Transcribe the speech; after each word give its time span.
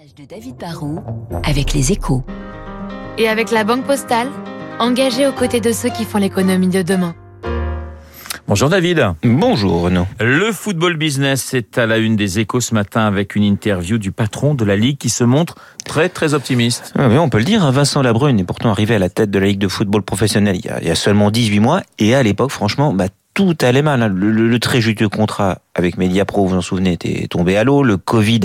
reportage 0.00 0.14
de 0.14 0.24
David 0.24 0.56
Barrault 0.56 1.02
avec 1.42 1.72
les 1.72 1.92
échos. 1.92 2.22
Et 3.18 3.28
avec 3.28 3.50
la 3.50 3.64
Banque 3.64 3.84
Postale, 3.84 4.28
engagée 4.78 5.26
aux 5.26 5.32
côtés 5.32 5.60
de 5.60 5.72
ceux 5.72 5.90
qui 5.90 6.04
font 6.04 6.18
l'économie 6.18 6.68
de 6.68 6.82
demain. 6.82 7.14
Bonjour 8.46 8.68
David. 8.68 9.12
Bonjour 9.22 9.82
Renaud. 9.82 10.06
Le 10.18 10.52
football 10.52 10.96
business 10.96 11.54
est 11.54 11.78
à 11.78 11.86
la 11.86 11.98
une 11.98 12.16
des 12.16 12.40
échos 12.40 12.60
ce 12.60 12.74
matin 12.74 13.06
avec 13.06 13.36
une 13.36 13.44
interview 13.44 13.98
du 13.98 14.10
patron 14.10 14.54
de 14.54 14.64
la 14.64 14.76
Ligue 14.76 14.98
qui 14.98 15.08
se 15.08 15.22
montre 15.22 15.54
très 15.84 16.08
très 16.08 16.34
optimiste. 16.34 16.92
Oui, 16.98 17.18
on 17.18 17.28
peut 17.28 17.38
le 17.38 17.44
dire, 17.44 17.64
hein, 17.64 17.70
Vincent 17.70 18.02
Labrune 18.02 18.40
est 18.40 18.44
pourtant 18.44 18.70
arrivé 18.70 18.96
à 18.96 18.98
la 18.98 19.08
tête 19.08 19.30
de 19.30 19.38
la 19.38 19.46
Ligue 19.46 19.60
de 19.60 19.68
football 19.68 20.02
professionnel 20.02 20.56
il 20.56 20.66
y 20.66 20.68
a, 20.68 20.80
il 20.80 20.88
y 20.88 20.90
a 20.90 20.96
seulement 20.96 21.30
18 21.30 21.60
mois 21.60 21.82
et 21.98 22.14
à 22.14 22.22
l'époque 22.22 22.50
franchement 22.50 22.92
bah, 22.92 23.06
tout 23.34 23.56
allait 23.62 23.82
mal. 23.82 24.02
Hein. 24.02 24.08
Le, 24.08 24.58
très 24.58 24.80
juteux 24.80 25.08
contrat 25.08 25.58
avec 25.74 25.96
Mediapro, 25.96 26.42
vous 26.42 26.48
vous 26.50 26.56
en 26.56 26.60
souvenez, 26.60 26.92
était 26.92 27.26
tombé 27.28 27.56
à 27.56 27.64
l'eau. 27.64 27.82
Le 27.82 27.96
Covid 27.96 28.40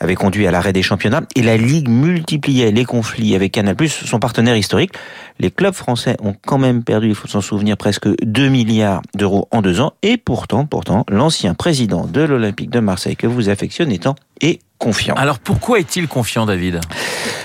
avait 0.00 0.14
conduit 0.14 0.46
à 0.46 0.50
l'arrêt 0.50 0.72
des 0.72 0.82
championnats 0.82 1.22
et 1.34 1.42
la 1.42 1.56
Ligue 1.56 1.88
multipliait 1.88 2.70
les 2.70 2.84
conflits 2.84 3.34
avec 3.34 3.52
Canal+, 3.52 3.76
son 3.88 4.18
partenaire 4.18 4.56
historique. 4.56 4.92
Les 5.38 5.50
clubs 5.50 5.74
français 5.74 6.16
ont 6.22 6.34
quand 6.46 6.58
même 6.58 6.82
perdu, 6.82 7.08
il 7.08 7.14
faut 7.14 7.28
s'en 7.28 7.40
souvenir, 7.40 7.76
presque 7.76 8.08
2 8.22 8.48
milliards 8.48 9.02
d'euros 9.14 9.48
en 9.50 9.62
deux 9.62 9.80
ans. 9.80 9.92
Et 10.02 10.16
pourtant, 10.16 10.66
pourtant, 10.66 11.04
l'ancien 11.08 11.54
président 11.54 12.06
de 12.06 12.20
l'Olympique 12.20 12.70
de 12.70 12.80
Marseille 12.80 13.16
que 13.16 13.26
vous 13.26 13.48
affectionnez 13.48 13.98
tant 13.98 14.16
est 14.40 14.60
confiant. 14.78 15.14
Alors 15.14 15.38
pourquoi 15.38 15.78
est-il 15.78 16.08
confiant, 16.08 16.46
David? 16.46 16.80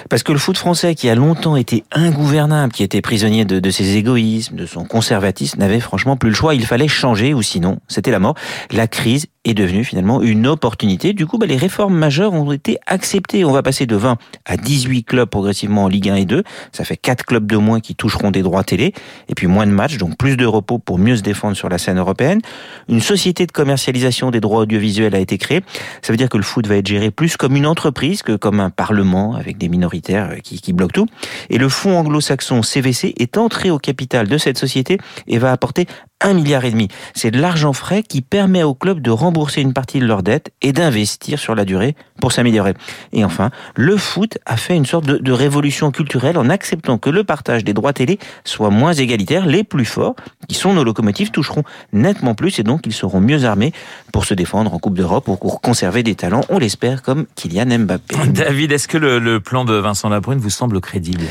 Parce 0.09 0.23
que 0.23 0.34
le 0.34 0.39
foot 0.39 0.58
français, 0.58 0.94
qui 0.95 1.09
a 1.09 1.16
longtemps 1.16 1.55
été 1.55 1.85
ingouvernable, 1.91 2.73
qui 2.73 2.84
était 2.84 3.02
prisonnier 3.02 3.45
de, 3.45 3.59
de 3.59 3.70
ses 3.70 3.95
égoïsmes, 3.95 4.55
de 4.55 4.66
son 4.66 4.84
conservatisme, 4.84 5.59
n'avait 5.59 5.80
franchement 5.80 6.17
plus 6.17 6.30
le 6.30 6.36
choix. 6.36 6.53
Il 6.53 6.66
fallait 6.66 6.89
changer, 6.89 7.34
ou 7.34 7.41
sinon, 7.41 7.80
c'était 7.88 8.12
la 8.12 8.20
mort. 8.20 8.36
La 8.72 8.88
crise 8.88 9.27
est 9.44 9.54
devenue 9.54 9.84
finalement 9.84 10.22
une 10.22 10.45
opportunité. 10.45 11.13
Du 11.13 11.26
coup, 11.26 11.38
bah, 11.38 11.48
les 11.48 11.58
réformes 11.58 11.95
majeures 11.95 12.34
ont 12.34 12.52
été 12.52 12.77
acceptées. 12.86 13.44
On 13.44 13.52
va 13.52 13.64
passer 13.64 13.86
de 13.86 13.95
20 13.95 14.17
à 14.45 14.58
18 14.58 15.04
clubs 15.04 15.30
progressivement 15.30 15.86
en 15.86 15.88
Ligue 15.88 16.09
1 16.09 16.16
et 16.16 16.26
2. 16.26 16.44
Ça 16.72 16.84
fait 16.84 16.98
4 16.98 17.25
clubs 17.25 17.48
de 17.48 17.58
moins 17.58 17.80
qui 17.80 17.95
toucheront 17.95 18.30
des 18.30 18.44
droits 18.44 18.64
télé. 18.64 18.94
Et 19.30 19.36
puis 19.36 19.48
moins 19.48 19.66
de 19.66 19.72
matchs, 19.72 19.98
donc 19.98 20.17
plus 20.17 20.38
de 20.38 20.45
repos 20.45 20.78
pour 20.78 21.00
mieux 21.00 21.16
se 21.16 21.23
défendre 21.23 21.58
sur 21.58 21.70
la 21.70 21.80
scène 21.80 21.98
européenne. 21.98 22.42
Une 22.88 23.02
société 23.02 23.48
de 23.48 23.52
commercialisation 23.52 24.30
des 24.30 24.39
droits 24.39 24.61
audiovisuels 24.61 25.16
a 25.16 25.20
été 25.20 25.38
créée. 25.38 25.61
Ça 26.02 26.14
veut 26.14 26.17
dire 26.17 26.30
que 26.30 26.38
le 26.38 26.44
foot 26.44 26.67
va 26.67 26.76
être 26.76 26.88
géré 26.88 27.09
plus 27.09 27.36
comme 27.36 27.55
une 27.55 27.66
entreprise 27.66 28.22
que 28.22 28.36
comme 28.36 28.59
un 28.59 28.70
parlement 28.70 29.36
avec 29.36 29.58
des 29.58 29.70
minoritaires 29.70 30.36
qui, 30.44 30.61
qui 30.61 30.73
bloquent 30.73 30.92
tout. 30.94 31.08
Et 31.50 31.58
le 31.58 31.70
fonds 31.70 31.98
anglo-saxon 31.98 32.61
CVC 32.61 33.16
est 33.17 33.38
entré 33.38 33.72
au 33.72 33.80
capital 33.80 34.28
de 34.28 34.38
cette 34.38 34.58
société 34.58 35.00
et 35.28 35.39
va 35.39 35.52
apporter 35.52 35.88
un 36.22 36.33
milliard 36.33 36.66
et 36.66 36.72
demi. 36.72 36.88
C'est 37.14 37.31
de 37.31 37.39
l'argent 37.39 37.73
frais 37.73 38.03
qui 38.03 38.22
permet 38.22 38.64
aux 38.64 38.73
clubs 38.73 39.02
de 39.02 39.11
rembourser 39.11 39.61
une 39.61 39.73
partie 39.73 40.00
de 40.00 40.05
leurs 40.05 40.23
dettes 40.23 40.52
et 40.61 40.72
d'investir 40.72 41.39
sur 41.39 41.55
la 41.55 41.66
durée 41.66 41.95
pour 42.19 42.31
s'améliorer. 42.31 42.73
Et 43.14 43.25
enfin, 43.25 43.52
le 43.75 43.97
foot 43.97 44.38
a 44.45 44.58
fait 44.58 44.75
une 44.75 44.86
sorte 44.86 45.05
de, 45.05 45.17
de, 45.17 45.31
révolution 45.31 45.92
culturelle 45.92 46.38
en 46.38 46.49
acceptant 46.49 46.97
que 46.97 47.09
le 47.09 47.23
partage 47.23 47.64
des 47.64 47.73
droits 47.73 47.94
télé 47.94 48.19
soit 48.44 48.69
moins 48.69 48.94
égalitaire. 48.94 49.45
Les 49.45 49.64
plus 49.64 49.86
forts, 49.86 50.16
qui 50.47 50.55
sont 50.55 50.73
nos 50.73 50.83
locomotives, 50.83 51.31
toucheront 51.31 51.64
nettement 51.94 52.36
plus 52.36 52.59
et 52.59 52.64
donc 52.64 52.81
ils 52.86 52.94
seront 52.94 53.22
mieux 53.22 53.45
armés 53.45 53.73
pour 54.14 54.25
se 54.25 54.33
défendre 54.33 54.73
en 54.73 54.80
Coupe 54.80 54.95
d'Europe 54.95 55.27
ou 55.27 55.36
pour 55.36 55.61
conserver 55.61 56.03
des 56.03 56.16
talents, 56.16 56.42
on 56.49 56.59
l'espère, 56.59 57.02
comme 57.02 57.25
Kylian 57.36 57.80
Mbappé. 57.80 58.16
David, 58.27 58.72
est-ce 58.72 58.88
que 58.88 58.97
le, 58.97 59.19
le 59.19 59.39
plan 59.39 59.66
de 59.66 59.73
Vincent 59.73 60.09
Labrune 60.09 60.39
vous 60.39 60.49
semble 60.49 60.80
crédible? 60.81 61.25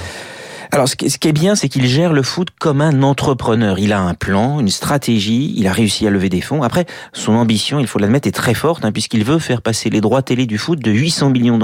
Alors, 0.72 0.88
ce 0.88 0.94
qui 0.94 1.28
est 1.28 1.32
bien, 1.32 1.56
c'est 1.56 1.68
qu'il 1.68 1.86
gère 1.86 2.12
le 2.12 2.22
foot 2.22 2.48
comme 2.58 2.80
un 2.80 3.02
entrepreneur. 3.02 3.78
Il 3.78 3.92
a 3.92 4.00
un 4.00 4.14
plan, 4.14 4.60
une 4.60 4.68
stratégie, 4.68 5.52
il 5.56 5.66
a 5.66 5.72
réussi 5.72 6.06
à 6.06 6.10
lever 6.10 6.28
des 6.28 6.40
fonds. 6.40 6.62
Après, 6.62 6.86
son 7.12 7.32
ambition, 7.32 7.80
il 7.80 7.88
faut 7.88 7.98
l'admettre, 7.98 8.28
est 8.28 8.32
très 8.32 8.54
forte, 8.54 8.84
hein, 8.84 8.92
puisqu'il 8.92 9.24
veut 9.24 9.40
faire 9.40 9.62
passer 9.62 9.90
les 9.90 10.00
droits 10.00 10.22
télé 10.22 10.46
du 10.46 10.58
foot 10.58 10.78
de 10.78 10.92
800 10.92 11.30
millions 11.30 11.58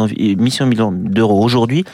d'euros 0.93 1.45
aujourd'hui 1.45 1.85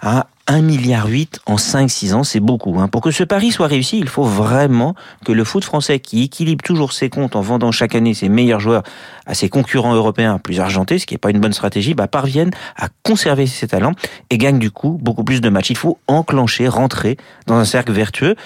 à 0.00 0.26
1,8 0.46 0.62
milliard 0.62 1.08
en 1.46 1.56
5-6 1.56 2.12
ans, 2.12 2.22
c'est 2.22 2.40
beaucoup. 2.40 2.78
Hein. 2.78 2.88
Pour 2.88 3.00
que 3.00 3.10
ce 3.10 3.24
pari 3.24 3.50
soit 3.50 3.66
réussi, 3.66 3.98
il 3.98 4.08
faut 4.08 4.24
vraiment 4.24 4.94
que 5.24 5.32
le 5.32 5.42
foot 5.42 5.64
français, 5.64 6.00
qui 6.00 6.22
équilibre 6.22 6.62
toujours 6.62 6.92
ses 6.92 7.08
comptes 7.08 7.34
en 7.34 7.40
vendant 7.40 7.72
chaque 7.72 7.94
année 7.94 8.12
ses 8.12 8.28
meilleurs 8.28 8.60
joueurs 8.60 8.82
à 9.24 9.32
ses 9.32 9.48
concurrents 9.48 9.94
européens 9.94 10.38
plus 10.38 10.60
argentés, 10.60 10.98
ce 10.98 11.06
qui 11.06 11.14
n'est 11.14 11.18
pas 11.18 11.30
une 11.30 11.40
bonne 11.40 11.54
stratégie, 11.54 11.94
bah, 11.94 12.08
parvienne 12.08 12.50
à 12.76 12.88
conserver 13.04 13.46
ses 13.46 13.68
talents 13.68 13.92
et 14.28 14.36
gagne 14.36 14.58
du 14.58 14.70
coup 14.70 14.98
beaucoup 15.00 15.24
plus 15.24 15.40
de 15.40 15.48
matchs. 15.48 15.70
Il 15.70 15.78
faut 15.78 15.98
enclencher, 16.08 16.68
rentrer 16.68 17.16
dans 17.46 17.54
un 17.54 17.64
cercle 17.64 17.92
vertueux. 17.92 18.36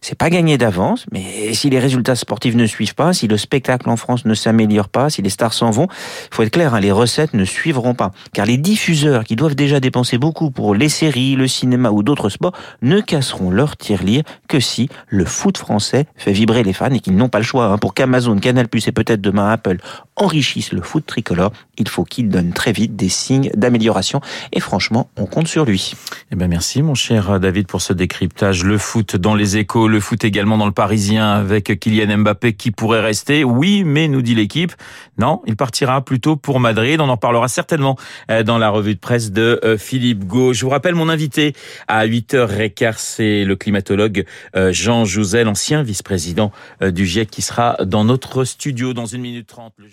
C'est 0.00 0.16
pas 0.16 0.30
gagné 0.30 0.58
d'avance, 0.58 1.06
mais 1.10 1.54
si 1.54 1.70
les 1.70 1.80
résultats 1.80 2.14
sportifs 2.14 2.54
ne 2.54 2.66
suivent 2.66 2.94
pas, 2.94 3.12
si 3.12 3.26
le 3.26 3.36
spectacle 3.36 3.90
en 3.90 3.96
France 3.96 4.24
ne 4.26 4.34
s'améliore 4.34 4.90
pas, 4.90 5.10
si 5.10 5.22
les 5.22 5.30
stars 5.30 5.54
s'en 5.54 5.70
vont, 5.70 5.88
il 6.30 6.34
faut 6.36 6.44
être 6.44 6.52
clair, 6.52 6.74
hein, 6.74 6.80
les 6.80 6.92
recettes 6.92 7.34
ne 7.34 7.44
suivront 7.44 7.94
pas. 7.94 8.12
Car 8.32 8.46
les 8.46 8.58
diffuseurs 8.58 9.24
qui 9.24 9.34
doivent 9.34 9.56
déjà 9.56 9.80
dépenser 9.80 10.18
beaucoup 10.18 10.52
pour 10.52 10.76
les 10.76 10.88
séries, 10.88 11.34
le 11.34 11.47
cinéma 11.48 11.90
ou 11.90 12.02
d'autres 12.02 12.28
sports 12.28 12.52
ne 12.82 13.00
casseront 13.00 13.50
leur 13.50 13.76
tirelire 13.76 14.22
que 14.48 14.60
si 14.60 14.88
le 15.08 15.24
foot 15.24 15.58
français 15.58 16.06
fait 16.16 16.32
vibrer 16.32 16.62
les 16.62 16.72
fans 16.72 16.90
et 16.90 17.00
qu'ils 17.00 17.16
n'ont 17.16 17.28
pas 17.28 17.38
le 17.38 17.44
choix. 17.44 17.66
Hein. 17.66 17.78
Pour 17.78 17.94
qu'Amazon, 17.94 18.38
Canal+, 18.38 18.66
et 18.72 18.92
peut-être 18.92 19.20
demain 19.20 19.50
Apple 19.50 19.78
enrichissent 20.16 20.72
le 20.72 20.82
foot 20.82 21.04
tricolore, 21.06 21.52
il 21.76 21.88
faut 21.88 22.04
qu'il 22.04 22.28
donne 22.28 22.52
très 22.52 22.72
vite 22.72 22.96
des 22.96 23.08
signes 23.08 23.50
d'amélioration. 23.54 24.20
Et 24.52 24.60
franchement, 24.60 25.10
on 25.16 25.26
compte 25.26 25.48
sur 25.48 25.64
lui. 25.64 25.94
Eh 26.30 26.36
ben 26.36 26.48
merci 26.48 26.82
mon 26.82 26.94
cher 26.94 27.40
David 27.40 27.66
pour 27.66 27.80
ce 27.80 27.92
décryptage. 27.92 28.64
Le 28.64 28.78
foot 28.78 29.16
dans 29.16 29.34
les 29.34 29.56
échos, 29.56 29.88
le 29.88 30.00
foot 30.00 30.24
également 30.24 30.58
dans 30.58 30.66
le 30.66 30.72
Parisien 30.72 31.32
avec 31.32 31.78
Kylian 31.78 32.18
Mbappé 32.18 32.54
qui 32.54 32.70
pourrait 32.70 33.00
rester. 33.00 33.44
Oui, 33.44 33.84
mais 33.84 34.08
nous 34.08 34.22
dit 34.22 34.34
l'équipe, 34.34 34.72
non, 35.18 35.42
il 35.46 35.56
partira 35.56 36.04
plutôt 36.04 36.36
pour 36.36 36.60
Madrid. 36.60 37.00
On 37.00 37.08
en 37.08 37.16
parlera 37.16 37.48
certainement 37.48 37.96
euh, 38.30 38.42
dans 38.42 38.58
la 38.58 38.70
revue 38.70 38.94
de 38.94 39.00
presse 39.00 39.32
de 39.32 39.60
euh, 39.64 39.78
Philippe 39.78 40.24
Gau. 40.24 40.52
Je 40.52 40.64
vous 40.64 40.70
rappelle 40.70 40.94
mon 40.94 41.08
invité 41.08 41.37
à 41.86 42.06
8h15, 42.06 42.94
c'est 42.98 43.44
le 43.44 43.56
climatologue 43.56 44.24
euh, 44.56 44.72
Jean 44.72 45.04
Jouzel, 45.04 45.48
ancien 45.48 45.82
vice-président 45.82 46.52
du 46.80 47.06
GIEC 47.06 47.30
qui 47.30 47.42
sera 47.42 47.76
dans 47.84 48.04
notre 48.04 48.44
studio 48.44 48.94
dans 48.94 49.06
une 49.06 49.22
minute 49.22 49.46
trente. 49.46 49.74
Le 49.78 49.88